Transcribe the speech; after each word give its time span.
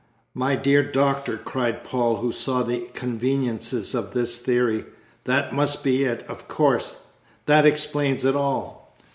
"My 0.33 0.55
dear 0.55 0.81
Doctor," 0.81 1.37
cried 1.37 1.83
Paul, 1.83 2.15
who 2.15 2.31
saw 2.31 2.63
the 2.63 2.89
conveniences 2.95 3.93
of 3.93 4.13
this 4.13 4.39
theory, 4.39 4.85
"that 5.25 5.53
must 5.53 5.83
be 5.83 6.05
it, 6.05 6.25
of 6.27 6.47
course 6.47 6.95
that 7.45 7.67
explains 7.67 8.25
it 8.25 8.35
all!" 8.35 8.95